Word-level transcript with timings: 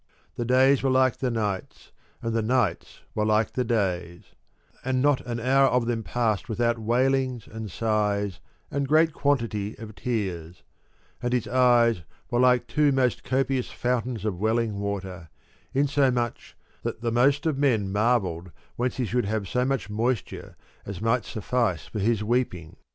The 0.35 0.45
days 0.45 0.81
were 0.81 0.89
like 0.89 1.17
the 1.17 1.29
nights, 1.29 1.91
and 2.23 2.33
the 2.33 2.41
nights 2.41 3.01
were 3.13 3.23
like 3.23 3.51
the 3.51 3.63
days; 3.63 4.33
and 4.83 4.99
not 4.99 5.21
an 5.27 5.39
hour 5.39 5.67
of 5.67 5.85
them 5.85 6.01
passed 6.01 6.49
without 6.49 6.77
k 6.77 6.81
wailings 6.81 7.45
and 7.45 7.69
sighs 7.69 8.39
and 8.71 8.87
great 8.87 9.13
quantity 9.13 9.77
of 9.77 9.93
tears; 9.93 10.63
and 11.21 11.33
his 11.33 11.47
eyes 11.47 12.01
were 12.31 12.39
like 12.39 12.65
two 12.65 12.91
most 12.91 13.23
copious 13.23 13.69
fountains 13.69 14.25
of 14.25 14.39
welling 14.39 14.79
water, 14.79 15.29
in 15.71 15.85
so 15.87 16.09
much 16.09 16.57
that 16.81 17.01
the 17.01 17.11
most 17.11 17.43
part 17.43 17.53
of 17.53 17.59
men 17.59 17.91
marvelled 17.91 18.49
whence 18.77 18.97
he 18.97 19.05
should 19.05 19.25
have 19.25 19.47
so 19.47 19.65
much 19.65 19.87
moisture 19.87 20.55
as 20.83 20.99
might 20.99 21.25
suffice 21.25 21.85
for 21.85 21.99
his 21.99 22.23
weeping. 22.23 22.75